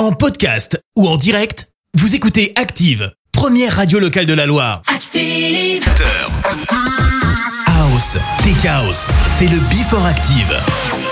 En 0.00 0.12
podcast 0.12 0.82
ou 0.96 1.06
en 1.06 1.18
direct, 1.18 1.68
vous 1.92 2.14
écoutez 2.14 2.54
Active, 2.56 3.12
première 3.32 3.76
radio 3.76 3.98
locale 3.98 4.24
de 4.24 4.32
la 4.32 4.46
Loire. 4.46 4.80
Active. 4.86 5.84
House, 7.66 8.16
Tech 8.42 8.64
House, 8.64 9.08
c'est 9.26 9.48
le 9.48 9.58
Before 9.68 10.06
Active. 10.06 11.09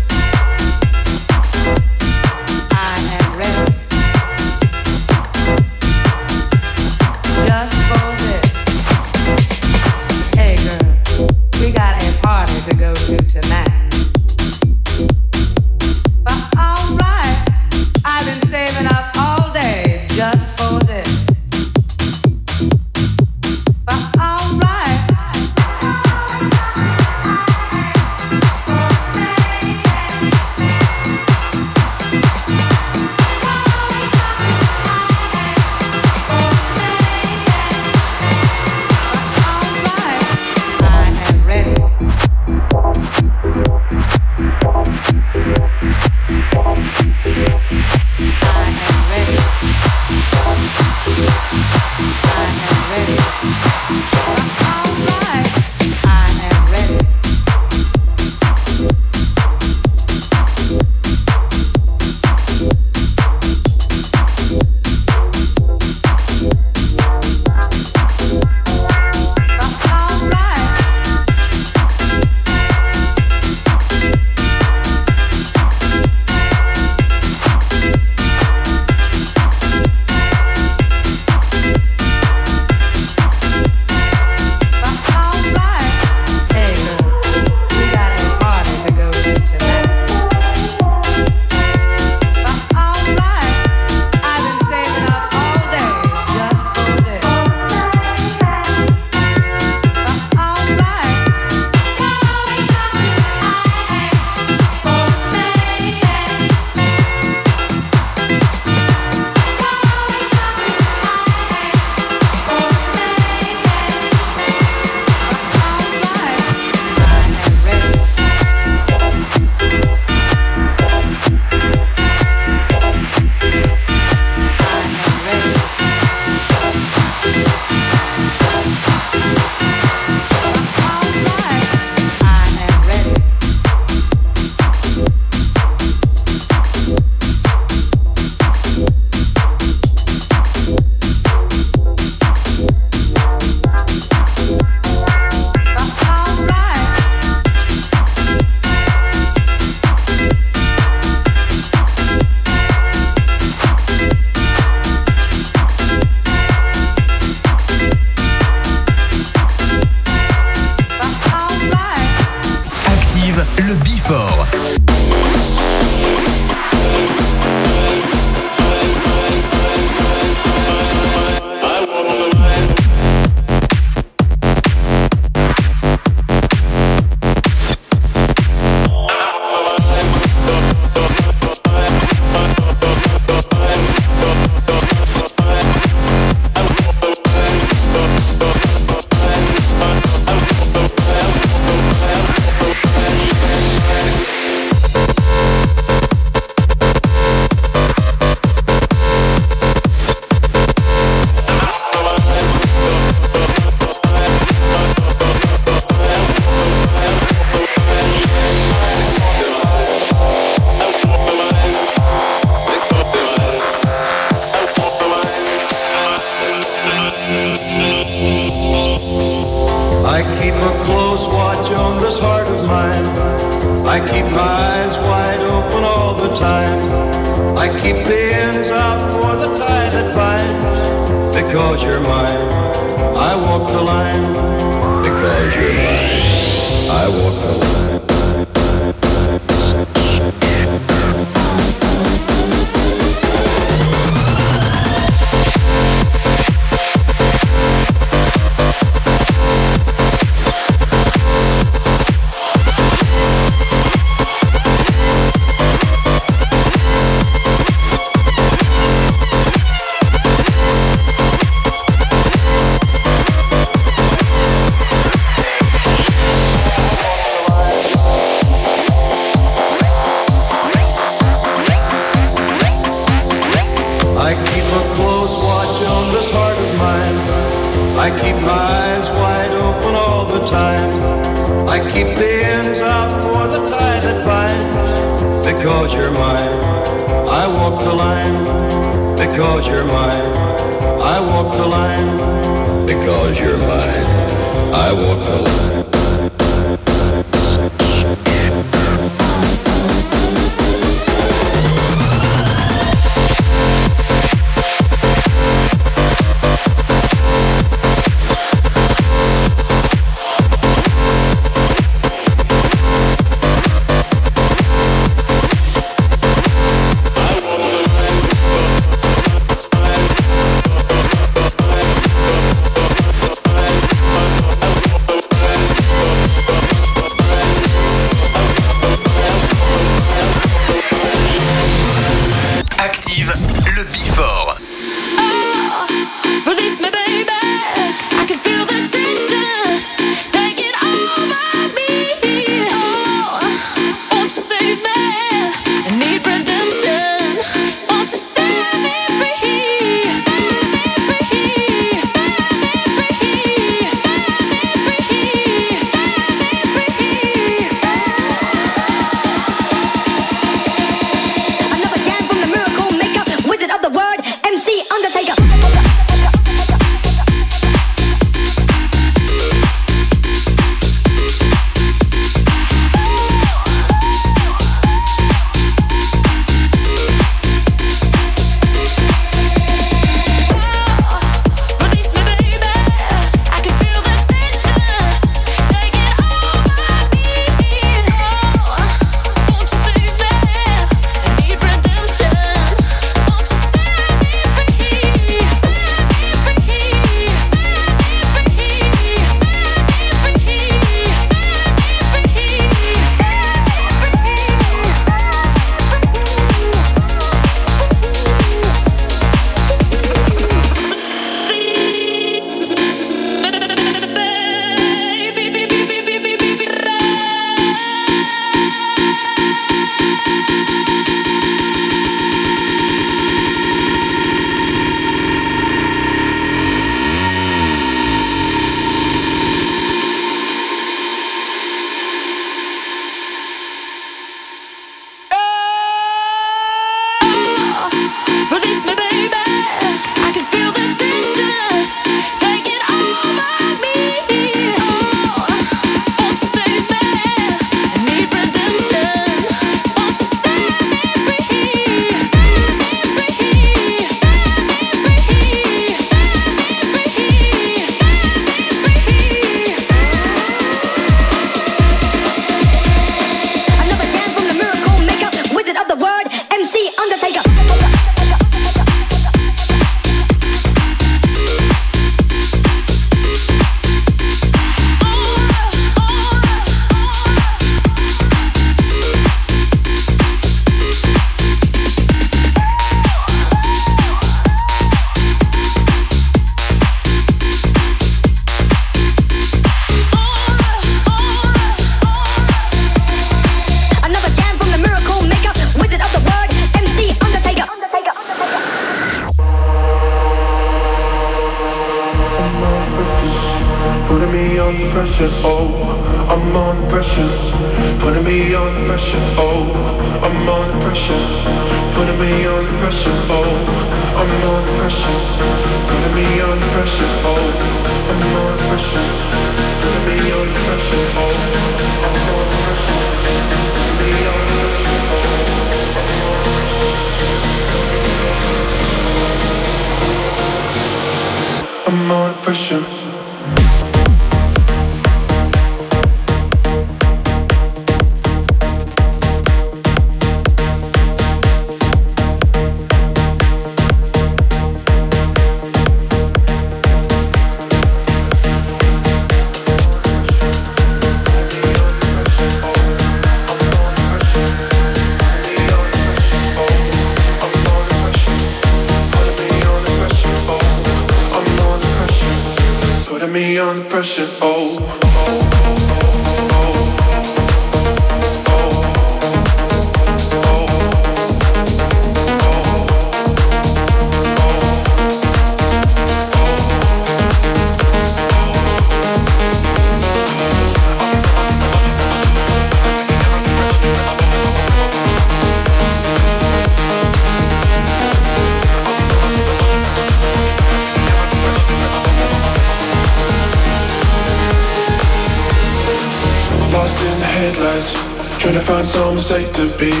to 599.67 599.77
be. 599.77 600.00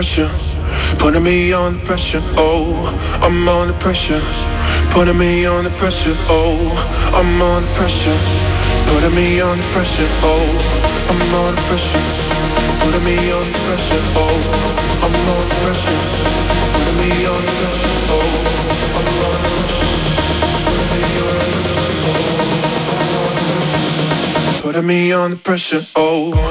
Pressure. 0.00 0.32
Putting 0.98 1.22
me 1.24 1.52
on 1.52 1.74
the 1.74 1.80
pressure, 1.84 2.22
oh, 2.38 2.88
I'm 3.20 3.46
on 3.46 3.68
the 3.68 3.74
pressure. 3.74 4.22
Putting 4.88 5.18
me 5.18 5.44
on 5.44 5.64
the 5.64 5.70
pressure, 5.76 6.16
oh, 6.30 6.56
I'm 7.12 7.42
on 7.42 7.60
the 7.60 7.68
pressure. 7.76 8.18
Putting 8.88 9.14
me 9.14 9.42
on 9.42 9.58
the 9.58 9.64
pressure, 9.74 10.08
oh, 10.24 10.48
I'm 11.10 11.34
on 11.42 11.54
the 11.54 11.60
pressure. 11.68 12.00
Putting 12.80 13.04
me 13.04 13.30
on 13.30 13.44
the 13.44 13.58
pressure, 13.66 14.00
oh, 14.16 14.40
I'm 15.04 15.28
on 15.34 15.44
the 15.50 15.56
pressure. 15.64 16.00
Putting 16.72 16.96
me 17.02 17.10
on 17.26 17.42
the 17.44 17.52
pressure, 17.60 17.92
oh, 18.16 18.24
I'm 18.96 19.08
on 19.28 19.36
the 19.36 19.52
pressure. 19.52 19.88
Putting 24.62 24.86
me 24.86 25.12
on 25.12 25.30
the 25.32 25.36
pressure, 25.36 25.86
oh. 25.94 26.49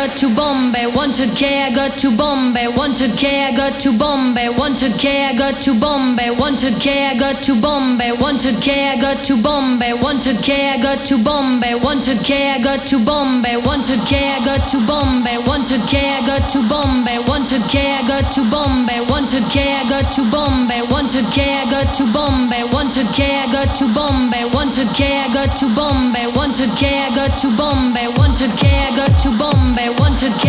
that 0.00 0.22
you 0.22 0.49
to 0.60 0.66
Bombay. 0.66 0.84
100K, 0.84 1.62
I 1.62 1.74
got 1.74 1.98
to 1.98 2.16
Bombay. 2.16 2.66
100K, 2.66 3.48
I 3.48 3.56
got 3.56 3.80
to 3.80 3.98
Bombay. 3.98 4.48
100K, 4.48 5.30
I 5.30 5.38
got 5.38 5.60
to 5.62 5.80
Bombay. 5.80 6.28
100K, 6.28 7.10
I 7.10 7.14
got 7.18 7.42
to 7.42 7.60
Bombay. 7.60 8.10
100K, 8.10 8.92
I 8.92 9.00
got 9.00 9.24
to 9.24 9.42
Bombay. 9.42 9.92
100K, 9.92 10.74
I 10.74 10.78
got 10.82 11.06
to 11.06 11.24
Bombay. 11.24 11.74
100K, 11.78 12.32
I 12.50 12.58
got 12.62 12.86
to 12.88 12.98
Bombay. 13.06 13.56
100K, 13.56 14.12
I 14.36 14.44
got 14.44 14.68
to 14.68 14.86
Bombay. 14.86 15.36
100K, 15.36 16.18
I 16.18 16.26
got 16.26 16.50
to 16.50 16.68
Bombay. 16.68 17.18
100K, 17.18 17.76
I 17.96 18.08
got 18.08 18.32
to 18.32 18.50
Bombay. 18.50 19.00
100K, 19.00 19.56
I 19.80 19.88
got 19.88 20.12
to 20.12 20.22
Bombay. 20.30 20.82
100K, 20.82 21.38
I 21.40 21.70
got 21.70 21.94
to 21.94 22.12
Bombay. 22.12 22.62
100K, 22.68 23.20
I 23.20 23.52
got 23.52 23.76
to 23.76 23.94
Bombay. 23.94 24.44
100K, 24.50 25.00
I 25.00 25.32
got 25.32 25.56
to 25.56 25.74
Bombay. 25.74 26.24
100K, 26.30 26.82
I 26.84 27.14
got 27.14 27.38
to 27.38 27.56
Bombay. 27.56 28.06
100K, 28.06 28.64
I 28.66 28.96
got 28.96 29.20
to 29.20 29.38
Bombay, 29.38 29.88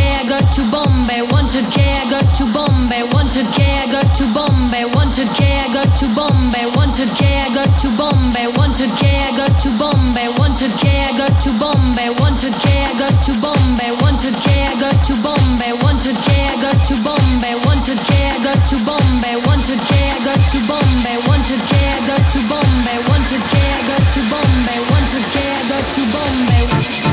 100k, 0.01 0.19
I 0.19 0.27
got 0.27 0.53
to 0.53 0.63
Bombay, 0.71 1.21
100k, 1.21 1.77
I 1.77 2.09
got 2.09 2.35
to 2.35 2.45
Bombay, 2.53 3.01
100k, 3.01 3.59
I 3.61 3.91
got 3.91 4.15
to 4.15 4.25
Bombay, 4.33 4.83
100k, 4.83 5.41
I 5.41 5.73
got 5.73 5.97
to 5.97 6.07
Bombay, 6.15 6.65
100k, 6.73 7.21
I 7.21 7.49
got 7.53 7.79
to 7.79 7.87
Bombay, 7.97 8.47
100k, 8.47 9.03
I 9.21 9.37
got 9.37 9.59
to 9.61 9.69
Bombay, 9.77 10.27
100k, 10.27 10.85
I 10.91 11.17
got 11.17 11.41
to 11.41 11.51
Bombay, 11.59 12.09
100k, 12.09 12.65
I 12.81 12.97
got 12.97 13.23
to 13.25 13.33
Bombay, 13.41 13.91
100k, 14.01 14.47
I 14.49 14.79
got 14.81 15.05
to 15.05 15.13
Bombay, 15.21 15.71
100k, 15.77 16.29
I 16.31 16.61
got 16.61 16.79
to 16.87 16.95
Bombay, 17.03 17.53
100k, 17.53 18.21
I 18.21 18.43
got 18.43 18.59
to 18.67 18.77
Bombay, 18.85 19.35
100k, 19.37 19.91
I 19.91 20.25
got 20.25 20.41
to 20.49 20.57
Bombay, 20.65 21.15
100k, 21.19 21.73
I 21.73 22.07
got 22.07 22.23
to 22.31 22.39
Bombay, 22.49 22.97
100k, 23.05 23.53
I 23.53 23.81
got 23.85 24.03
to 24.13 24.21
Bombay, 24.31 24.79
100k, 24.89 25.35
I 25.35 25.69
got 25.69 25.85
to 25.93 26.01
Bombay. 26.11 27.10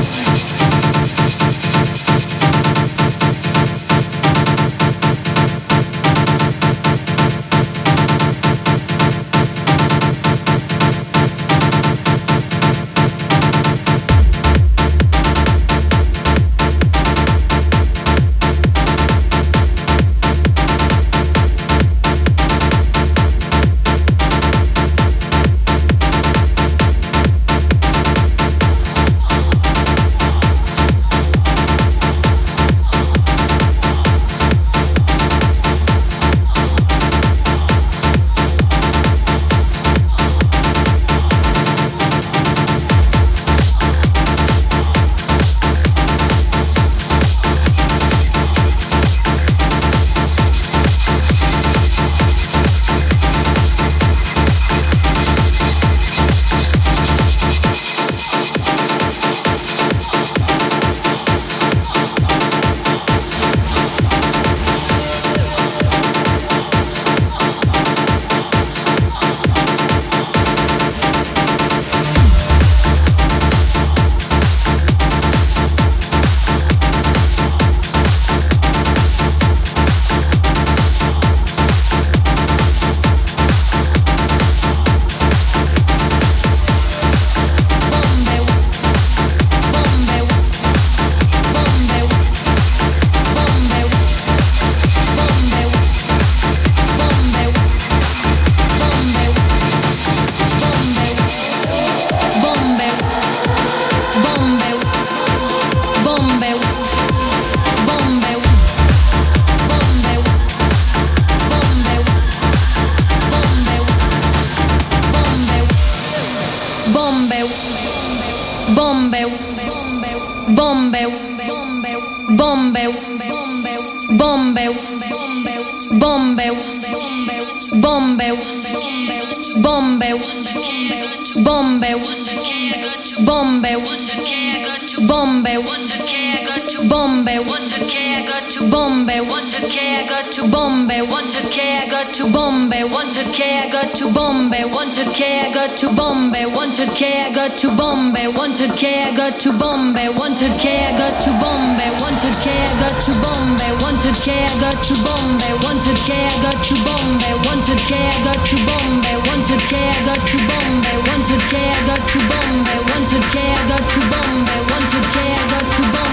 got 143.71 143.93
to 143.95 144.11
Bombay, 144.13 144.65
want 144.65 144.93
to 144.93 145.05
care, 145.13 145.53
got 145.53 145.77
to 145.77 145.93
Bombay, 145.95 146.45
want 146.45 146.73
to 146.75 146.85
care, 146.93 147.33
got 147.33 147.57
to 147.57 147.67
Bombay, 147.77 148.27
want 148.27 148.57
to 148.57 148.67
care, 148.75 149.15
got 149.15 149.39
to 149.39 149.51
Bombay, 149.57 150.09
want 150.09 150.37
to 150.37 150.47
care, 150.57 150.89
got 150.97 151.21
to 151.21 151.31
Bombay, 151.39 151.89
want 152.01 152.19
to 152.19 152.29
care, 152.41 152.67
got 152.79 152.97
to 153.03 153.11
Bombay, 153.21 153.71
want 153.83 154.01
to 154.01 154.09
carga 154.25 154.71
to 154.81 154.93
Bombay, 155.05 155.53
want 155.61 155.81
to 155.83 155.93
carga 156.05 156.51
to 156.65 156.73
Bombay, 156.85 157.33
want 157.45 157.63
to 157.65 157.75
carga 157.85 158.33
to 158.41 158.55
Bombay, 158.65 159.15
want 159.27 159.45
to 159.45 159.55
carga 159.69 160.15
to 160.17 160.37
Bombay, 160.49 160.97
want 161.05 161.25
to 161.27 161.37
carga 161.49 161.95
to 162.09 162.19
Bombay, 162.29 162.79
want 162.89 163.07
to 163.09 163.19
carga 163.29 163.77
to 163.77 163.99
Bombay, 164.09 164.59
want 164.71 164.89
to 164.89 164.99
carga 165.13 165.59
to 165.69 165.81
Bombay. 165.81 165.98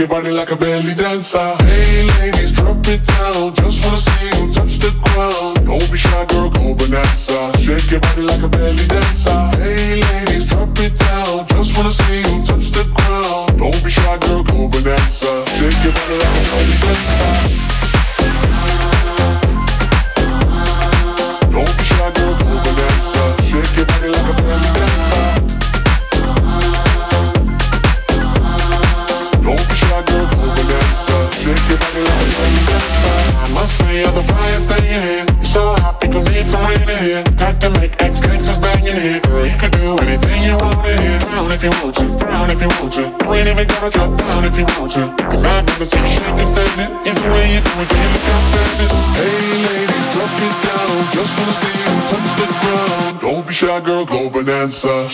Shake 0.00 0.08
your 0.08 0.22
body 0.22 0.30
like 0.30 0.50
a 0.50 0.56
belly 0.56 0.94
dancer. 0.94 1.59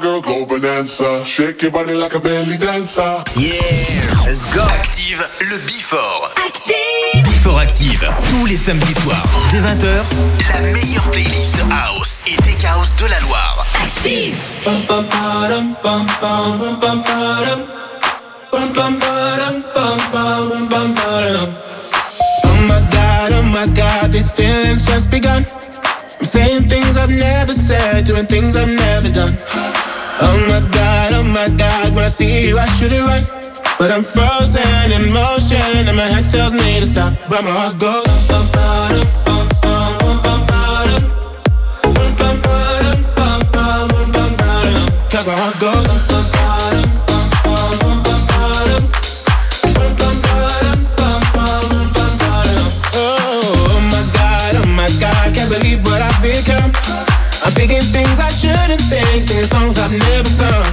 Girl, 0.00 0.20
go 0.20 0.44
bonanza. 0.44 1.24
Shake 1.24 1.62
your 1.62 1.70
body 1.70 1.94
like 1.94 2.14
a 2.14 2.20
belly 2.20 2.58
dancer. 2.58 3.22
Yeah, 3.34 4.24
let's 4.26 4.44
go. 4.52 4.62
Active 4.62 5.24
le 5.50 5.58
Before. 5.64 6.28
Active. 6.36 7.22
Before 7.24 7.60
Active. 7.60 8.06
Tous 8.28 8.44
les 8.46 8.58
samedis 8.58 8.94
soirs, 8.94 9.24
dès 9.50 9.60
20h, 9.60 10.04
la 10.52 10.60
meilleure 10.74 11.10
playlist 11.10 11.56
house 11.70 12.22
et 12.26 12.36
tech 12.42 12.62
house 12.64 12.94
de 12.96 13.06
la 13.06 13.20
Loire. 13.20 13.66
Active. 13.82 14.36
Oh 14.66 14.70
my 22.68 22.80
god, 22.92 23.32
oh 23.32 23.42
my 23.42 23.66
god, 23.74 24.12
these 24.12 24.30
feelings 24.30 24.84
just 24.84 25.10
begun. 25.10 25.46
I'm 26.18 26.26
saying 26.26 26.68
things 26.68 26.96
I've 26.96 27.10
never 27.10 27.54
said, 27.54 28.04
doing 28.04 28.26
things 28.26 28.56
I've 28.56 28.68
never 28.68 29.08
done. 29.08 29.38
Oh 30.18 30.38
my 30.48 30.60
god, 30.72 31.12
oh 31.12 31.22
my 31.22 31.48
god, 31.48 31.94
when 31.94 32.04
I 32.04 32.08
see 32.08 32.48
you, 32.48 32.58
I 32.58 32.66
should 32.76 32.92
it 32.92 33.02
right. 33.02 33.26
But 33.78 33.90
I'm 33.90 34.02
frozen 34.02 34.90
in 34.90 35.12
motion, 35.12 35.60
and 35.88 35.96
my 35.96 36.04
head 36.04 36.30
tells 36.30 36.54
me 36.54 36.80
to 36.80 36.86
stop, 36.86 37.12
but 37.28 37.44
my 37.44 37.50
heart 37.50 37.78
goes. 37.78 38.06
bum, 38.28 38.46
bum, 38.54 39.48
bum, 39.60 40.22
bum, 40.22 40.46
bum. 40.46 40.88
Bum, 41.82 42.16
bum, 42.16 42.40
bum, 42.40 43.00
bum, 43.14 43.40
bum, 43.52 44.36
my 45.26 45.36
heart 45.36 45.60
goes. 45.60 45.86
bum, 46.08 46.24
bum, 46.32 46.40
bum, 46.40 46.80
bum, 51.92 52.12
bum. 52.16 52.72
Oh 52.94 53.78
my 53.92 54.02
god, 54.16 54.52
oh 54.56 54.66
my 54.74 54.88
god, 54.98 55.34
can't 55.34 55.50
believe 55.50 55.84
what 55.84 56.00
I've 56.00 56.22
become. 56.22 56.72
I'm 57.44 57.52
thinking 57.52 57.82
things 57.92 58.18
I 58.18 58.30
shouldn't 58.76 58.90
think, 58.90 59.22
singing 59.22 59.46
songs 59.46 59.78
I've 59.78 59.92
never 59.92 60.28
sung. 60.28 60.64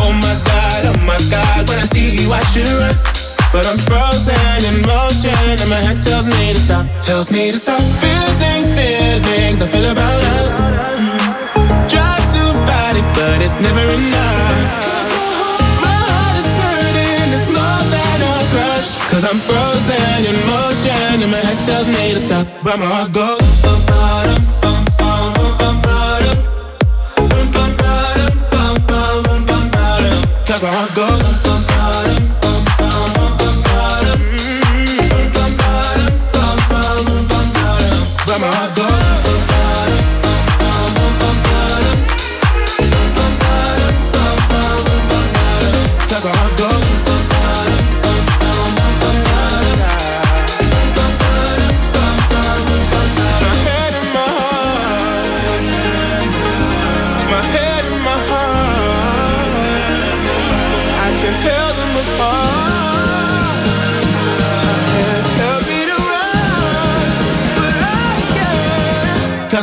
Oh 0.00 0.12
my 0.12 0.34
god, 0.44 0.86
oh 0.86 0.98
my 1.06 1.18
god, 1.30 1.68
when 1.68 1.78
I 1.78 1.86
see 1.86 2.22
you 2.22 2.32
I 2.32 2.42
should 2.52 2.68
run. 2.68 2.94
But 3.52 3.66
I'm 3.66 3.78
frozen 3.78 4.58
in 4.64 4.82
motion 4.86 5.32
and 5.32 5.70
my 5.70 5.76
head 5.76 6.02
tells 6.02 6.26
me 6.26 6.52
to 6.54 6.60
stop, 6.60 6.86
tells 7.02 7.30
me 7.30 7.50
to 7.52 7.58
stop. 7.58 7.80
Feeling 8.02 8.64
feelings 8.76 9.62
I 9.62 9.66
feel 9.66 9.90
about 9.90 10.22
us. 10.38 10.52
Try 11.90 12.16
to 12.34 12.42
fight 12.66 12.96
it, 13.00 13.06
but 13.14 13.40
it's 13.42 13.58
never 13.60 13.84
enough. 13.96 14.58
My 15.80 15.96
heart 16.10 16.36
is 16.36 16.50
hurting, 16.60 17.28
it's 17.32 17.48
more 17.48 17.82
than 17.94 18.18
a 18.22 18.34
crush. 18.52 18.88
Cause 19.10 19.24
I'm 19.24 19.40
frozen 19.40 20.18
in 20.30 20.36
motion 20.46 21.22
and 21.22 21.30
my 21.30 21.40
head 21.40 21.58
tells 21.64 21.88
me 21.88 22.12
to 22.14 22.20
stop, 22.20 22.46
but 22.62 22.78
my 22.78 22.86
heart 22.86 23.12
goes. 23.12 23.85
Ba-dum. 30.60 31.16
Cause 31.16 31.42
my 31.42 31.52
heart 31.52 31.65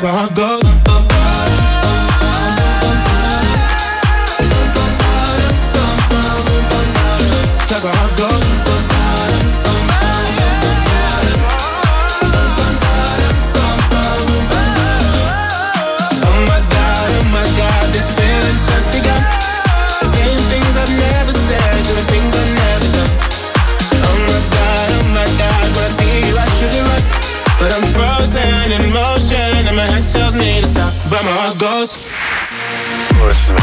Cause 0.04 0.32
my 0.32 0.53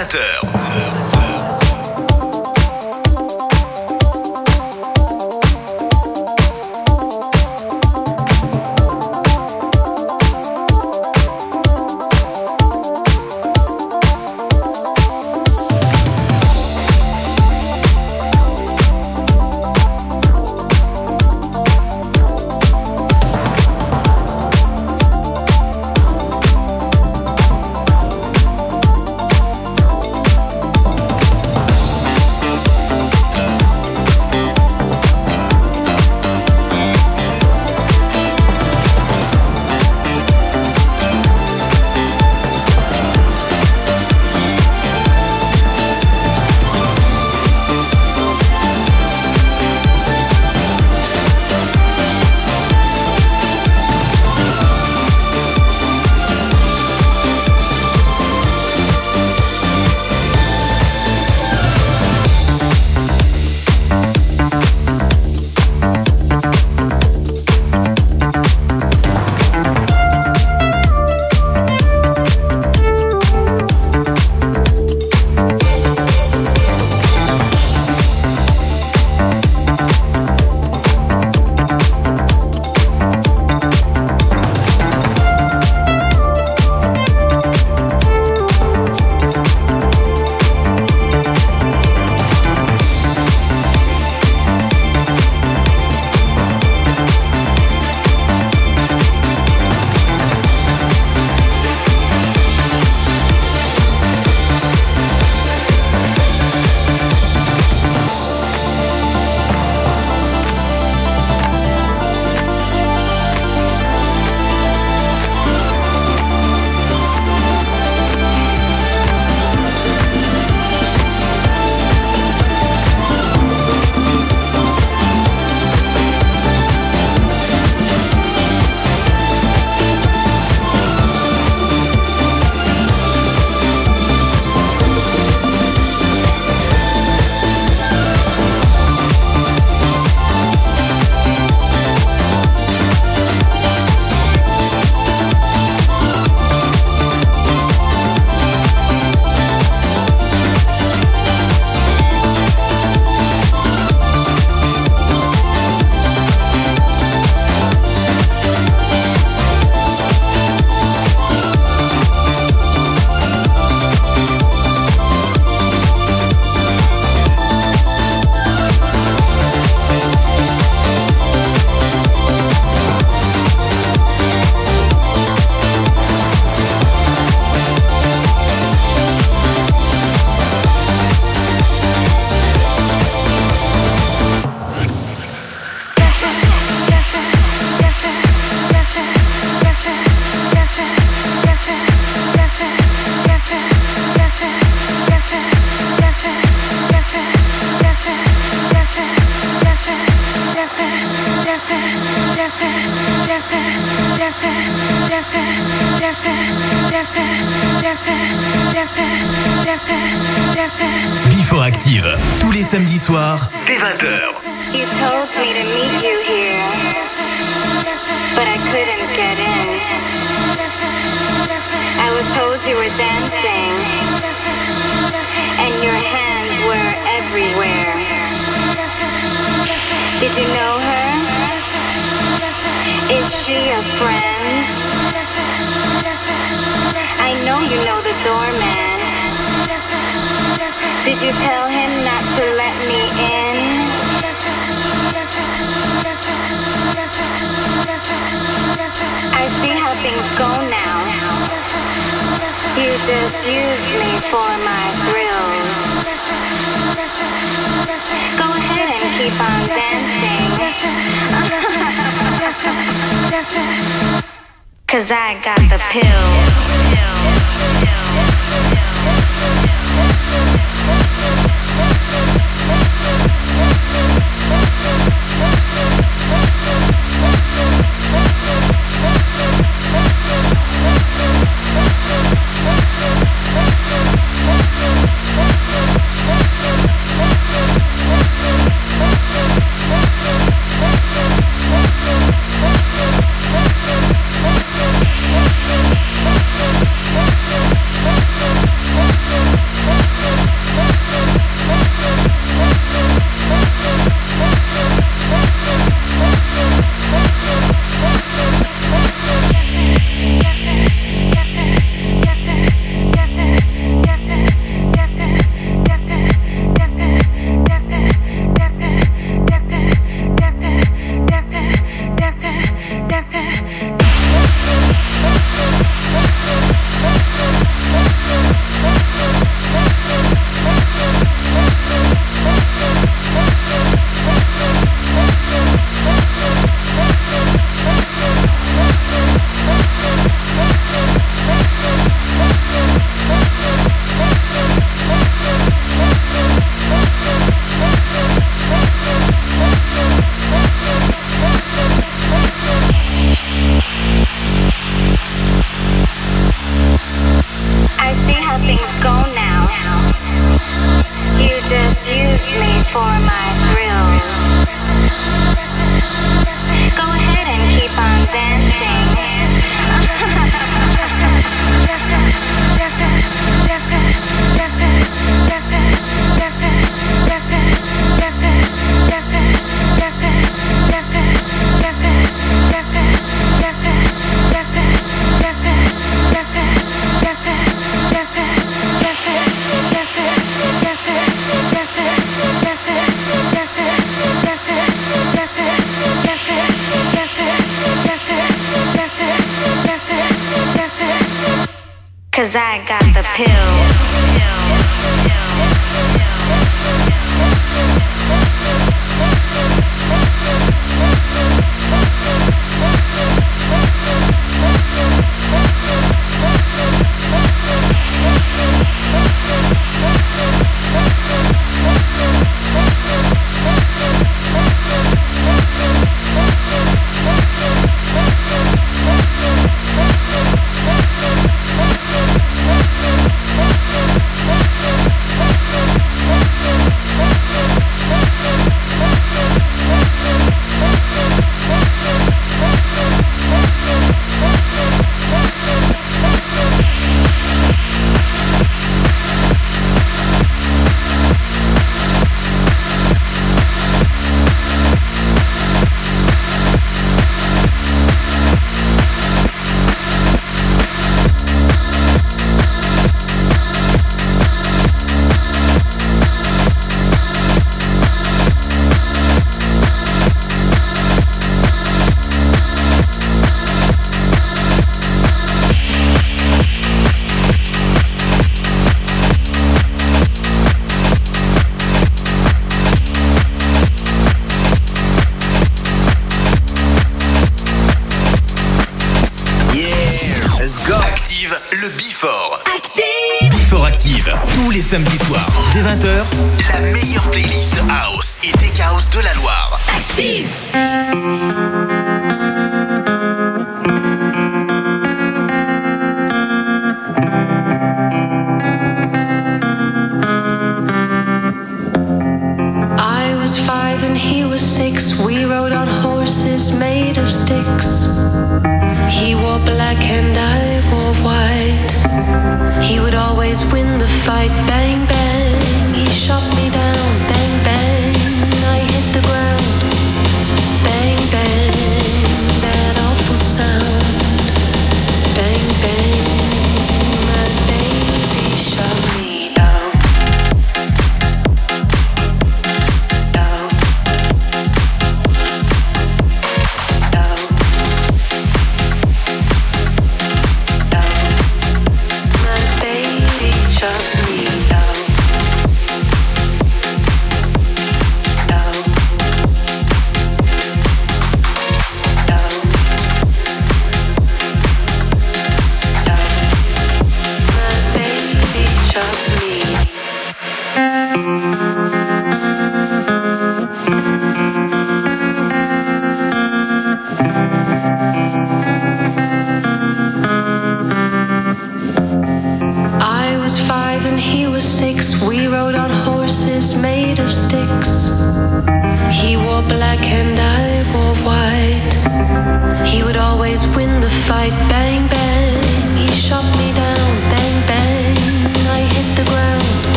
20h. 0.00 0.49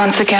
Once 0.00 0.18
again. 0.20 0.39